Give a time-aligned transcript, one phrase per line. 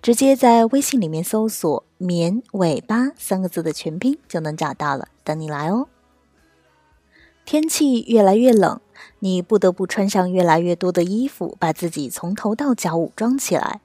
[0.00, 5.88] 直接在微信里面搜索“棉尾巴”三个字的全拼就能找到了，等你来哦。
[7.44, 8.80] 天气越来越冷，
[9.20, 13.80] 你不得不穿上越来越多的衣服，把自己从头到脚武装起来。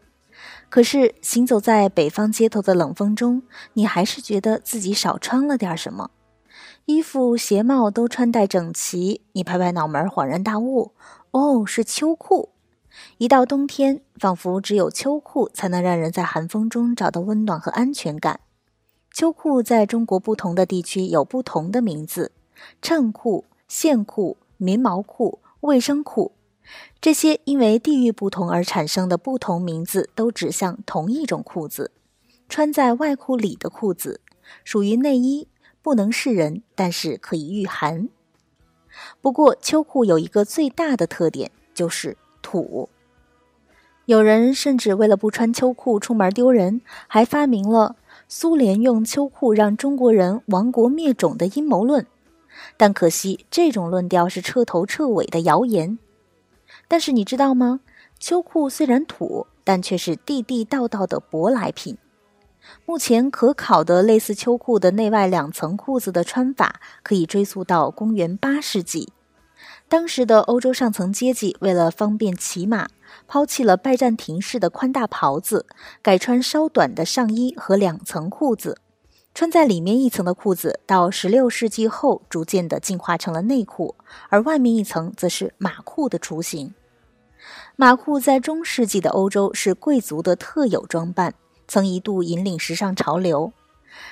[0.69, 6.09] 可是行走在北方街头的冷风中，你还是觉得自己少穿了点什么。
[6.85, 10.93] 衣服、鞋帽都穿戴整齐，你拍拍脑门，恍然大悟：
[11.31, 12.49] 哦，是秋裤。
[13.17, 18.41] 一到冬天，仿佛只有秋裤才能让人在寒风中找到温暖和安全感。
[19.11, 22.31] 秋裤在中国不同的地区有不同的名字：
[22.81, 26.33] 衬裤、线裤、棉毛裤、卫生裤。
[27.01, 31.91] 这些因为地域不同而产生的不同名字，都指向同一种裤子——
[32.47, 34.21] 穿在外裤里的裤子，
[34.63, 35.47] 属于内衣，
[35.81, 38.09] 不能示人，但是可以御寒。
[39.19, 42.17] 不过，秋裤有一个最大的特点，就是。
[42.41, 42.89] 土，
[44.05, 47.95] 有人甚至为了不穿秋裤出门丢人，还发明了
[48.27, 52.05] 苏联用秋裤让中国人亡国灭种的阴谋论。
[52.75, 55.97] 但可惜，这种论调是彻头彻尾的谣言。
[56.87, 57.79] 但是你知道吗？
[58.19, 61.97] 秋裤虽然土，但却是地地道道的舶来品。
[62.85, 69.11] 目前可考的类似秋裤的内外两层裤子的穿法，可以追溯到公元八世纪。
[69.91, 72.87] 当时的欧洲上层阶级为了方便骑马，
[73.27, 75.65] 抛弃了拜占庭式的宽大袍子，
[76.01, 78.79] 改穿稍短的上衣和两层裤子。
[79.35, 83.95] 穿在里面一层的裤子，到16世纪后逐渐的进化成了内裤，
[84.29, 86.73] 而外面一层则是马裤的雏形。
[87.75, 91.33] 马裤在中世纪的欧洲是贵族的特有装扮，
[91.67, 93.51] 曾一度引领时尚潮流。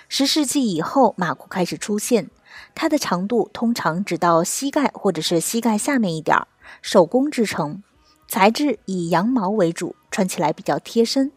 [0.09, 2.29] 十世纪以后，马裤开始出现。
[2.75, 6.47] 它的长度通常只到膝盖或者是膝盖下面一点儿，
[6.81, 7.83] 手工制成，
[8.27, 11.31] 材质以羊毛为主，穿起来比较贴身。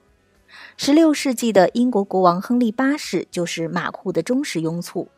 [0.76, 5.08] 十六世纪的英国国王亨利八世就是马裤的忠实拥簇，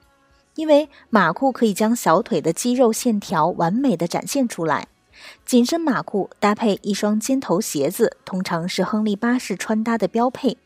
[0.55, 4.87] 因为马裤可以将小腿的肌肉线条完美的展现出来。
[5.45, 10.57] 紧身马裤搭配一双尖头鞋子，通常是亨利八世穿搭的标配。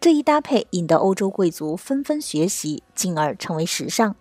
[0.00, 4.16] 这一搭配引得欧洲贵族纷纷学习，进而成为时尚。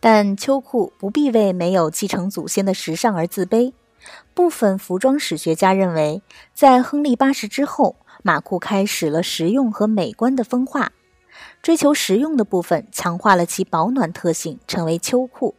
[0.00, 3.72] 但秋裤不必为没有继承祖先的时尚而自卑。
[4.32, 6.22] 部分服装史学家认为，
[6.54, 10.92] 在亨利八世之后，马裤开始了实用和美观的分化。
[11.62, 15.54] 追求实用的部分强化了其保暖特性，成为秋裤；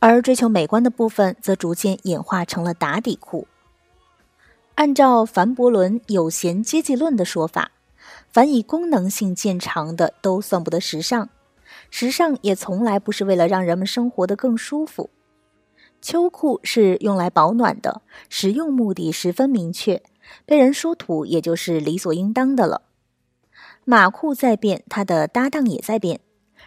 [0.00, 3.46] 而追求美观的部分则逐渐演化成了打底裤。
[4.74, 7.70] 按照凡伯伦有闲阶级论的说法，
[8.32, 11.28] 凡以功能性见长的都算不得时尚。
[11.90, 15.10] 时尚也从来不是为了让人们生活得更舒服。
[16.00, 20.02] 秋裤是用来保暖的，实用目的十分明确，
[20.46, 22.82] 被人说土也就是理所应当的了。
[23.84, 26.20] 马裤在变，它的搭档也在变。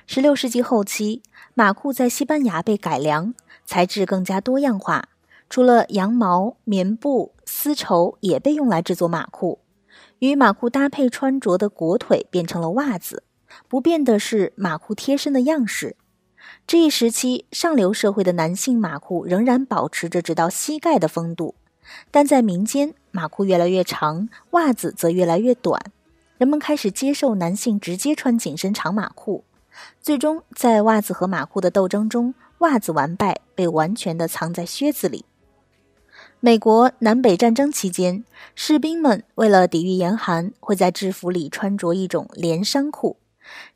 [0.08, 1.22] 十六世纪后期，
[1.54, 3.34] 马裤在西班牙被改良，
[3.64, 5.08] 材质更加多样化，
[5.50, 9.60] 除了羊毛、棉布、丝绸也被用来制作马裤。
[10.20, 13.24] 与马裤搭配穿着的裹腿变成了袜子。
[13.68, 15.96] 不变的是马裤贴身的样式。
[16.68, 21.56] 这一时期，上流社会的男性马裤仍然保持着直到膝盖的风度，
[22.10, 25.82] 但在民间，马裤越来越长，袜子则越来越短。
[26.38, 29.44] 人们开始接受男性直接穿紧身长马裤。
[30.02, 35.26] 最终，在袜子和马裤的斗争中，袜子完败，被完全的藏在靴子里。
[36.40, 38.26] 美国南北战争期间，
[38.56, 43.18] 士兵们为了抵御严寒，会在制服里穿着一种连衫裤。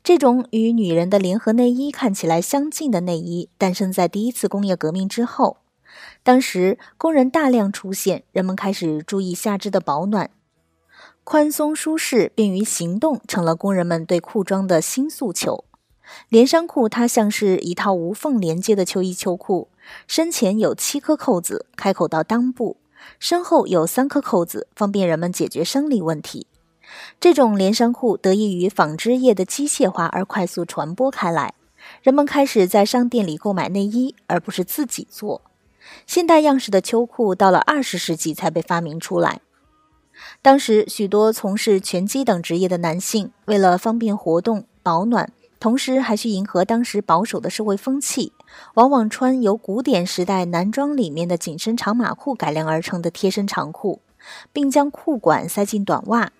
[0.02, 5.58] 这种与女人的联合内衣看起来相近的内衣，诞生在第一次工业革命之后。
[6.22, 10.30] 当时工人大量出现，人们开始注意下肢的保暖，
[11.24, 15.64] 宽松舒适、便于行动，成了工人们对裤装的新诉求。
[16.28, 19.68] 连衫裤它像是一套无缝连接的秋衣秋裤，
[20.06, 22.76] 身前有七颗扣子，开口到裆部；
[23.18, 26.46] 身后有三颗扣子，方便人们解决生理问题。
[27.20, 31.54] 这种连衫裤得益于纺织业的机械化而快速传播开来，
[32.02, 35.42] 人们开始在商店里购买内衣，而不是自己做。
[36.06, 39.40] 现代样式的秋裤到了二十世纪才被发明出来。
[40.40, 45.30] 当时许多从事拳击等职业的男性，为了方便活动、保暖，
[45.60, 48.32] 同时还需迎合当时保守的社会风气，
[48.74, 54.00] 往往穿由古典时代男装里面的紧身长马裤改良而成的贴身长裤，
[54.52, 56.32] 并将裤管塞进短袜。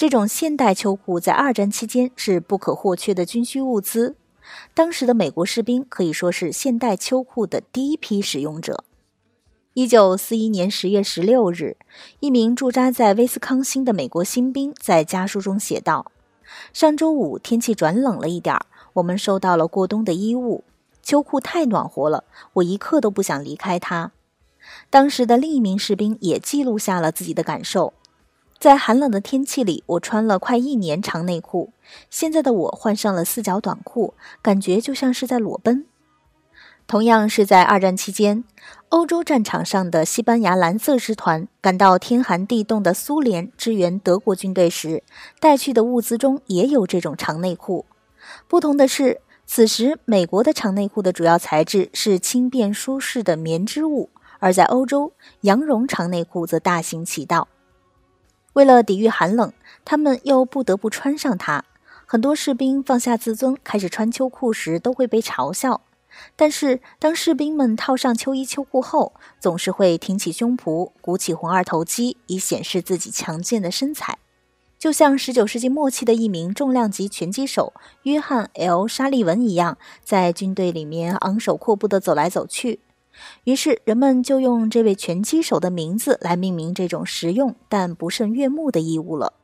[0.00, 4.16] 这种现代秋裤在二战期间是不可或缺的军需物资。
[4.72, 8.82] 当时的美国士兵可以说是现代秋裤的第一批使用者。
[9.74, 11.76] 一九四一年十月十六日，
[12.20, 16.10] 一名驻扎在威斯康星的美国新兵在家书中写道
[16.72, 18.64] ：“上周五天气转冷了一点儿，
[18.94, 20.64] 我们收到了过冬的衣物。
[21.02, 22.24] 秋裤太暖和了，
[22.54, 24.12] 我一刻都不想离开它。”
[24.88, 27.92] 当时的另一名士兵也记录下了自己的感受。
[28.60, 31.72] 在寒冷的天气里，我穿了快一年长内裤。
[32.10, 34.12] 现在的我换上了四角短裤，
[34.42, 35.86] 感觉就像是在裸奔。
[36.86, 38.44] 同样是在二战期间，
[38.90, 45.02] 欧洲战场上的西班牙蓝色师团赶到天寒地冻的苏联支援德国军队时，
[45.40, 47.86] 带去的物资中也有这种长内裤。
[48.46, 57.48] 不同的是，此时美国的长内裤的主要材质是轻便舒适的棉织物，而在欧洲，羊绒长内裤则大行其道。
[58.54, 59.52] 为了抵御寒冷，
[59.84, 61.64] 他们又不得不穿上它。
[62.04, 65.82] 很多士兵放下自尊，开始穿秋裤时，都会被嘲笑。
[66.34, 74.18] 但是，当士兵们套上秋衣秋裤后，总是会挺起胸脯，鼓起肱二头肌，以显示自己强健的身材。
[74.76, 82.80] 就像19世纪末期的一名重量级拳击手约翰 ·L· 沙利文一样，在军队里面昂首阔步地走来走去。
[83.44, 89.34] 于是，人们就用这位拳击手的名字来命名这种实用但不甚悦目的衣物了。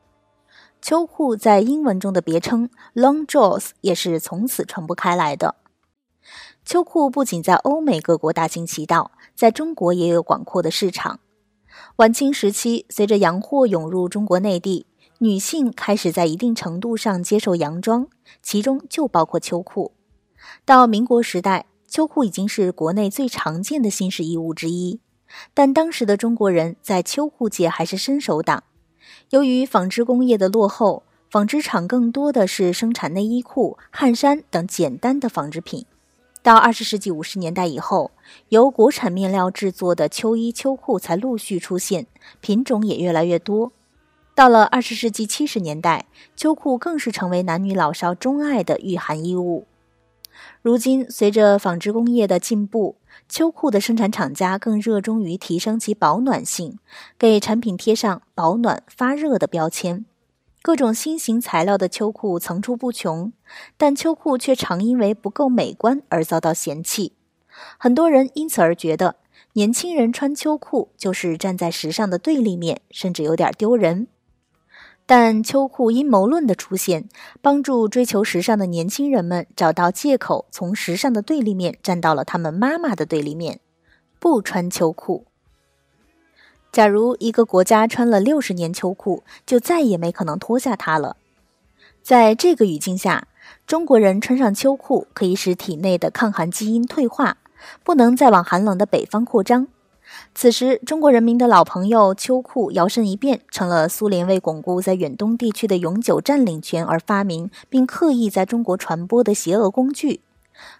[0.81, 5.55] 秋裤在英文中的别称 “long johns” 也是从此传播开来的。
[6.63, 11.19] 秋裤不仅在欧美各国大行其道，在中国也有广阔的市场。
[11.97, 14.85] 晚清时期，随着洋货涌入中国内地，
[15.19, 18.07] 女性开始在一定程度上接受洋装，
[18.41, 19.93] 其中就包括秋裤。
[20.65, 21.65] 到民国时代。
[21.87, 24.99] 秋裤已经是国内最常见的新式衣物之一，
[25.53, 28.63] 但当时的中国人在秋裤界还是伸手党。
[29.29, 35.85] 由于纺织工业的落后，纺织厂更多的是生产内衣裤、汗衫等简单的纺织品。
[36.43, 38.11] 到二十世纪五十年代以后，
[38.49, 42.07] 由国产面料制作的秋衣秋裤才陆续出现，
[42.41, 43.71] 品种也越来越多。
[44.35, 46.05] 到了二十世纪七十年代，
[46.35, 49.65] 秋裤更是成为男女老少钟爱的御寒衣物。
[50.61, 52.97] 如今，随着纺织工业的进步，
[53.29, 56.79] 秋裤的生产厂家更热衷于提升其保暖性，
[57.17, 60.05] 给产品贴上保暖、发热的标签。
[60.61, 63.31] 各种新型材料的秋裤层出不穷，
[63.77, 67.13] 但秋裤却常因为不够美观而遭到嫌弃。
[67.77, 69.15] 很多人因此而觉得，
[69.53, 74.07] 年轻人穿秋裤就是站在时尚的对立面，甚至有点丢人。
[75.09, 77.07] 但秋裤阴谋论的出现，
[77.41, 83.61] 帮助追求时尚的年轻人们找到借口，从时尚的对立面站到了他们妈妈的对立面，
[84.19, 85.25] 不穿秋裤。
[86.73, 91.15] 假如一个国家穿了六十年秋裤，就再也没可能脱下它了。
[92.03, 93.29] 在这个语境下，
[93.65, 97.37] 中国人穿上秋裤可以使体内的抗寒基因退化，
[97.85, 99.69] 不能再往寒冷的北方扩张。
[100.35, 110.21] 此时，中国人民的老朋友秋裤摇身一变，成了苏联为巩固在远东地区的永久占领权而发明并刻意在中国传播的邪恶工具。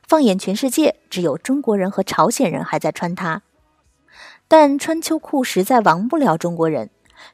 [0.07, 3.41] 放眼全世界，只有中国人和朝鲜人还在穿它。
[4.47, 6.89] 但穿秋裤实在亡不了中国人。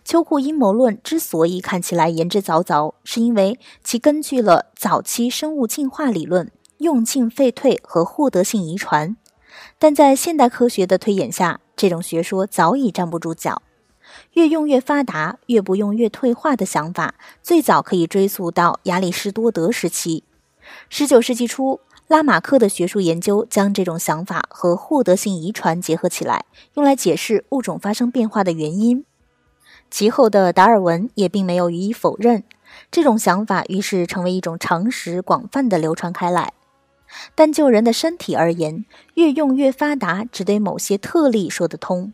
[0.06, 9.18] 秋裤阴谋论之所以看起来言之凿凿，是因为其根据了早期生物进化理论、用进废退和获得性遗传。
[9.78, 13.62] 但在现代科学的推演下，这种学说早已站不住脚。
[14.34, 20.24] 越用越发达，越不用越退化的想法，最早可以追溯到亚里士多德时期。
[20.90, 29.06] 十九世纪初，拉马克的学术研究将这种想法和获得性遗传结合起来，用来解释物种发生变化的原因。
[29.90, 32.44] 其后的达尔文也并没有予以否认
[32.92, 36.54] 这种想法，于是成为一种常识，广泛的流传开来。
[37.36, 42.14] 但就人的身体而言，越用越发达，只对某些特例说得通。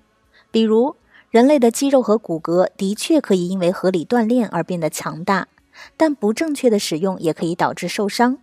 [0.51, 0.95] 比如，
[1.29, 5.47] 人类的肌肉和骨骼的确可以因为合理锻炼而变得强大，
[5.95, 8.39] 但不正确的使用也可以导致受伤。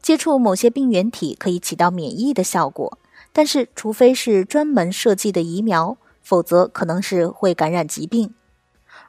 [0.00, 2.98] 接触某些病原体可以起到免疫的效果，
[3.32, 8.32] 但是除非是专门设计的疫苗，否则可能是会感染疾病。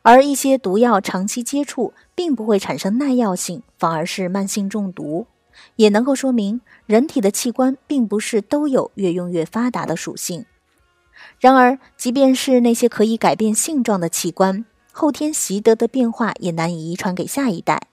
[0.02, 5.28] 而一些毒药长期接触并不会产生耐药性，反而是慢性中毒。
[5.76, 10.46] 也能够说明，人体的器官并不是都有越用越发达的属性。
[11.40, 17.88] 然而，即便是那些可以改变性状的器官，后天习得的变化也难以遗传给下一代。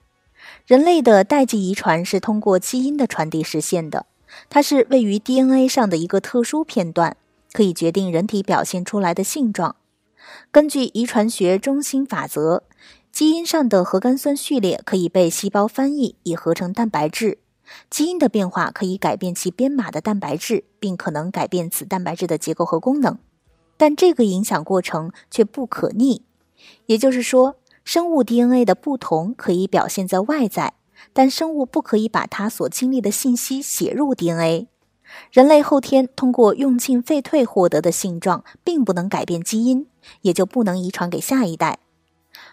[0.66, 4.06] 人类的代际遗传是通过基因的传递实现的，
[4.48, 7.16] 它是位于 DNA 上的一个特殊片段，
[7.52, 9.76] 可以决定人体表现出来的性状。
[10.50, 12.62] 根据遗传学中心法则，
[13.12, 17.38] 基因上的核苷酸序列可以被细胞翻译以合成蛋白质。
[17.88, 23.18] 基因的变化可以改变其编码的蛋白质，并可能改变此蛋白质的结构和功能，
[23.76, 26.22] 但这个影响过程却不可逆。
[26.86, 30.74] 也就是说，生物 DNA 的不同可以表现在外在，
[31.12, 34.68] 但生物不可以把它所经历的信息写入 DNA。
[35.32, 39.86] 人类后天通过用进废退获得的性状，并不能改变基因，
[40.20, 41.78] 也就不能遗传给下一代。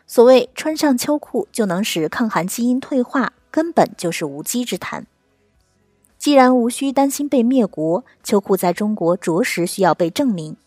[0.08, 3.34] 所谓穿上秋裤就能使抗寒基因退化。
[3.58, 5.08] 根本就是无稽之谈。
[6.20, 10.58] 既然无需担心被灭国，秋裤在中国着实需要被证明。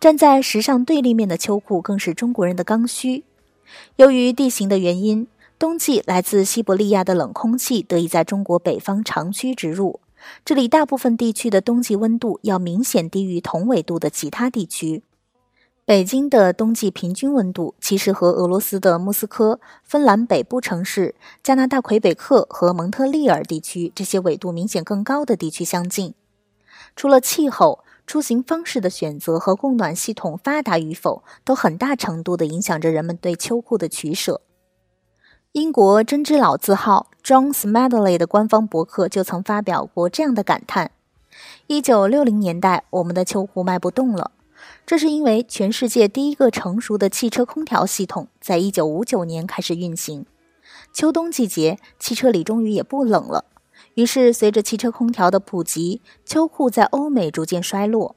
[0.00, 3.22] 站在时尚对立面的秋裤更是中国人的刚需。
[3.94, 5.28] 由于地形的原因，
[5.60, 10.00] 冬季来自西伯利亚的冷空气得以在中国北方长驱直入，
[10.44, 15.04] 这里大部分地区的冬季温度要明显低于同纬度的其他地区。
[15.86, 26.14] 北京的冬季平均温度其实和俄罗斯的莫斯科、芬兰北部城市、加拿大魁北克和蒙特利尔地区这些纬度明显更高的地区相近。
[26.96, 34.40] 除了气候，出行方式的选择和供暖系统发达与否，都很大程度地影响着人们对秋裤的取舍。
[35.52, 40.92] 英国针织老字号 John Smedley 的官方博客就曾发表过这样的感叹
[41.68, 44.30] ：“一九六零年代，我们的秋裤卖不动了。”
[44.86, 50.26] 这是因为全世界第一个成熟的汽车空调系统在一九五九年开始运行。
[50.92, 53.46] 秋冬季节，汽车里终于也不冷了。
[53.94, 58.16] 于是，随着汽车空调的普及，秋裤在欧美逐渐衰落。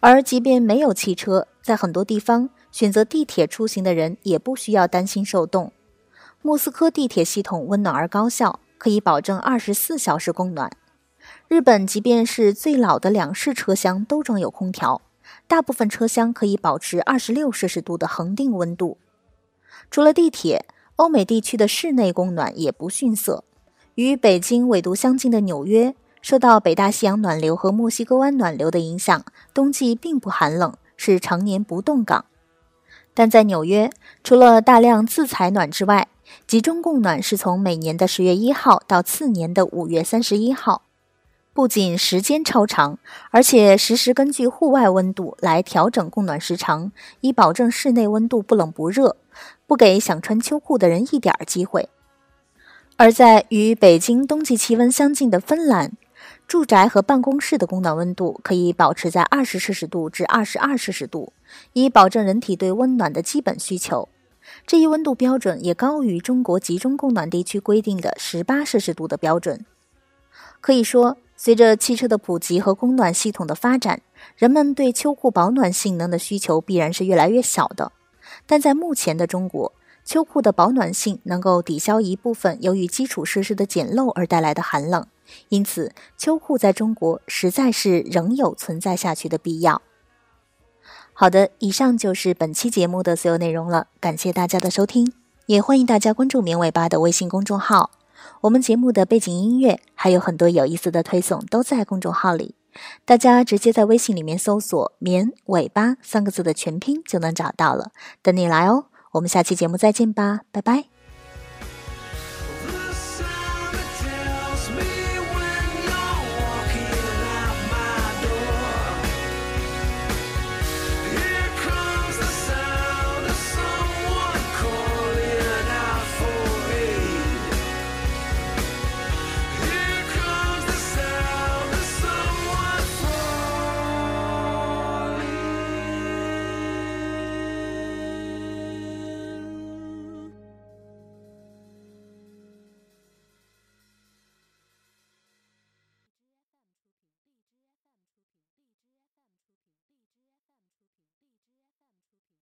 [0.00, 5.72] 而即便没有汽车，在很多地方选择地铁出行的人也不需要担心受冻。
[6.42, 10.70] 莫斯科地铁系统温暖而高效，可以保证二十四小时供暖。
[11.48, 15.02] 日本即便是最老的两室车厢都装有空调。
[15.50, 18.98] 大部分车厢可以保持二十六摄氏度的恒定温度。
[19.90, 20.64] 除了地铁，
[20.94, 23.42] 欧美地区的室内供暖也不逊色。
[23.96, 32.26] 与北京纬度相近的纽约，受到北大西洋暖流和墨西哥湾暖流的影响，冬季并不寒冷，是常年不冻港。
[33.12, 33.90] 但在纽约，
[34.22, 36.06] 除了大量自采暖之外，
[36.46, 40.82] 集中供暖是从每年的十月一号到次年的五月三十一号。
[41.60, 42.98] 不仅时间超长，
[43.30, 46.90] 而且实时根据户外温度来调整供暖时长，
[47.20, 49.18] 以保证室内温度不冷不热，
[49.66, 51.90] 不给想穿秋裤的人一点机会。
[52.96, 55.92] 而在与北京冬季气温相近的芬兰，
[56.48, 61.34] 住宅和办公室的供暖温度可以保持在二十摄氏度至二十二摄氏度，
[61.74, 64.08] 以保证人体对温暖的基本需求。
[64.66, 69.66] 这一温度标准也高于中国集中供暖地区规定的十八摄氏度的标准。
[70.62, 71.18] 可以说。
[71.42, 74.02] 随着汽车的普及和供暖系统的发展，
[74.36, 77.92] 人们对秋裤保暖性能的需求必然是越来越小的。
[78.46, 79.72] 但在目前的中国，
[80.04, 85.06] 秋裤的保暖性能够抵消一部分由于基础设施的简陋而带来的寒冷，
[85.48, 89.80] 因此秋裤在中国实在是仍有存在下去的必要。
[91.14, 95.10] 好的，以上就是本期节目的所有内容了，感谢大家的收听，
[95.46, 97.92] 也欢迎大家关注“棉尾巴”的微信公众号。
[98.42, 102.54] 我们节目的背景音乐还有很多有意思的推送都在公众号里，
[103.04, 108.86] 大家直接在微信里面搜索“棉尾巴”三个字的全拼就能找到了，等你来哦！
[109.12, 110.99] 我们下期节目再见吧，拜拜。